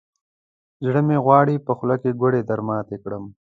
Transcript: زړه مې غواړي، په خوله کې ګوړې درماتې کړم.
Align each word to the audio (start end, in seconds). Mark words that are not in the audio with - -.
زړه 0.85 1.01
مې 1.07 1.17
غواړي، 1.25 1.55
په 1.65 1.71
خوله 1.77 1.95
کې 2.01 2.17
ګوړې 2.21 2.41
درماتې 2.49 2.97
کړم. 3.03 3.23